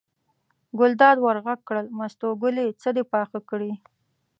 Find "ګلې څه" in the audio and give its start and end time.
2.41-2.89